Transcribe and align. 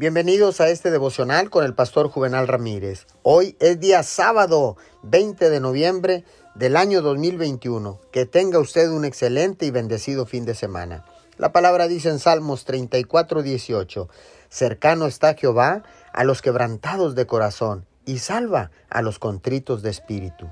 Bienvenidos 0.00 0.60
a 0.60 0.68
este 0.68 0.92
devocional 0.92 1.50
con 1.50 1.64
el 1.64 1.74
pastor 1.74 2.08
Juvenal 2.08 2.46
Ramírez. 2.46 3.08
Hoy 3.24 3.56
es 3.58 3.80
día 3.80 4.04
sábado 4.04 4.76
20 5.02 5.50
de 5.50 5.58
noviembre 5.58 6.24
del 6.54 6.76
año 6.76 7.02
2021. 7.02 8.00
Que 8.12 8.24
tenga 8.24 8.60
usted 8.60 8.90
un 8.90 9.04
excelente 9.04 9.66
y 9.66 9.72
bendecido 9.72 10.24
fin 10.24 10.44
de 10.44 10.54
semana. 10.54 11.04
La 11.36 11.50
palabra 11.50 11.88
dice 11.88 12.10
en 12.10 12.20
Salmos 12.20 12.64
34, 12.64 13.42
18, 13.42 14.08
Cercano 14.48 15.06
está 15.06 15.34
Jehová 15.34 15.82
a 16.12 16.22
los 16.22 16.42
quebrantados 16.42 17.16
de 17.16 17.26
corazón 17.26 17.84
y 18.06 18.18
salva 18.18 18.70
a 18.90 19.02
los 19.02 19.18
contritos 19.18 19.82
de 19.82 19.90
espíritu. 19.90 20.48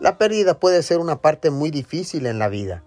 La 0.00 0.16
pérdida 0.16 0.58
puede 0.58 0.82
ser 0.82 0.96
una 0.96 1.20
parte 1.20 1.50
muy 1.50 1.70
difícil 1.70 2.24
en 2.24 2.38
la 2.38 2.48
vida, 2.48 2.82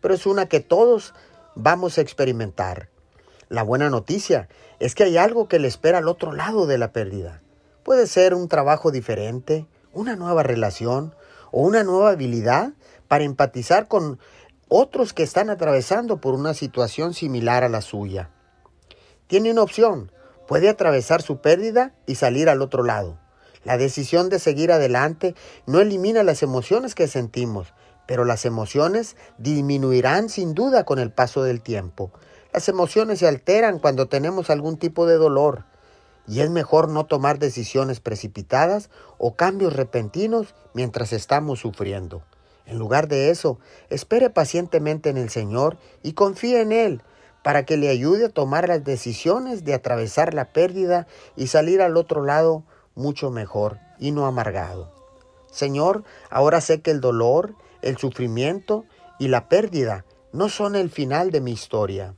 pero 0.00 0.14
es 0.14 0.24
una 0.24 0.48
que 0.48 0.60
todos 0.60 1.12
vamos 1.54 1.98
a 1.98 2.00
experimentar. 2.00 2.88
La 3.48 3.62
buena 3.62 3.88
noticia 3.88 4.48
es 4.78 4.94
que 4.94 5.04
hay 5.04 5.16
algo 5.16 5.48
que 5.48 5.58
le 5.58 5.68
espera 5.68 5.98
al 5.98 6.08
otro 6.08 6.32
lado 6.32 6.66
de 6.66 6.76
la 6.76 6.92
pérdida. 6.92 7.40
Puede 7.82 8.06
ser 8.06 8.34
un 8.34 8.48
trabajo 8.48 8.90
diferente, 8.90 9.66
una 9.94 10.16
nueva 10.16 10.42
relación 10.42 11.14
o 11.50 11.62
una 11.62 11.82
nueva 11.82 12.10
habilidad 12.10 12.72
para 13.08 13.24
empatizar 13.24 13.88
con 13.88 14.18
otros 14.68 15.14
que 15.14 15.22
están 15.22 15.48
atravesando 15.48 16.20
por 16.20 16.34
una 16.34 16.52
situación 16.52 17.14
similar 17.14 17.64
a 17.64 17.70
la 17.70 17.80
suya. 17.80 18.28
Tiene 19.28 19.50
una 19.50 19.62
opción, 19.62 20.12
puede 20.46 20.68
atravesar 20.68 21.22
su 21.22 21.40
pérdida 21.40 21.94
y 22.06 22.16
salir 22.16 22.50
al 22.50 22.60
otro 22.60 22.82
lado. 22.82 23.18
La 23.64 23.78
decisión 23.78 24.28
de 24.28 24.38
seguir 24.38 24.72
adelante 24.72 25.34
no 25.66 25.80
elimina 25.80 26.22
las 26.22 26.42
emociones 26.42 26.94
que 26.94 27.08
sentimos, 27.08 27.72
pero 28.06 28.24
las 28.24 28.44
emociones 28.44 29.16
disminuirán 29.38 30.28
sin 30.28 30.54
duda 30.54 30.84
con 30.84 30.98
el 30.98 31.10
paso 31.10 31.42
del 31.42 31.62
tiempo. 31.62 32.12
Las 32.52 32.68
emociones 32.68 33.18
se 33.18 33.28
alteran 33.28 33.78
cuando 33.78 34.08
tenemos 34.08 34.50
algún 34.50 34.78
tipo 34.78 35.06
de 35.06 35.16
dolor 35.16 35.64
y 36.26 36.40
es 36.40 36.50
mejor 36.50 36.88
no 36.88 37.06
tomar 37.06 37.38
decisiones 37.38 38.00
precipitadas 38.00 38.90
o 39.18 39.34
cambios 39.34 39.74
repentinos 39.74 40.54
mientras 40.74 41.12
estamos 41.12 41.60
sufriendo. 41.60 42.22
En 42.66 42.78
lugar 42.78 43.08
de 43.08 43.30
eso, 43.30 43.58
espere 43.88 44.28
pacientemente 44.28 45.08
en 45.08 45.16
el 45.16 45.30
Señor 45.30 45.78
y 46.02 46.12
confíe 46.12 46.60
en 46.60 46.72
Él 46.72 47.02
para 47.42 47.64
que 47.64 47.76
le 47.76 47.88
ayude 47.88 48.26
a 48.26 48.30
tomar 48.30 48.68
las 48.68 48.84
decisiones 48.84 49.64
de 49.64 49.74
atravesar 49.74 50.34
la 50.34 50.52
pérdida 50.52 51.06
y 51.34 51.46
salir 51.46 51.80
al 51.80 51.96
otro 51.96 52.22
lado 52.22 52.64
mucho 52.94 53.30
mejor 53.30 53.78
y 53.98 54.10
no 54.10 54.26
amargado. 54.26 54.92
Señor, 55.50 56.04
ahora 56.30 56.60
sé 56.60 56.82
que 56.82 56.90
el 56.90 57.00
dolor, 57.00 57.54
el 57.80 57.96
sufrimiento 57.96 58.84
y 59.18 59.28
la 59.28 59.48
pérdida 59.48 60.04
no 60.32 60.50
son 60.50 60.76
el 60.76 60.90
final 60.90 61.30
de 61.30 61.40
mi 61.40 61.52
historia. 61.52 62.14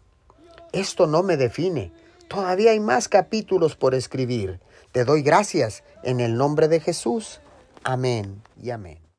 Esto 0.72 1.06
no 1.06 1.22
me 1.22 1.36
define. 1.36 1.92
Todavía 2.28 2.70
hay 2.70 2.80
más 2.80 3.08
capítulos 3.08 3.76
por 3.76 3.94
escribir. 3.94 4.60
Te 4.92 5.04
doy 5.04 5.22
gracias 5.22 5.82
en 6.02 6.20
el 6.20 6.36
nombre 6.36 6.68
de 6.68 6.80
Jesús. 6.80 7.40
Amén 7.82 8.42
y 8.62 8.70
amén. 8.70 9.09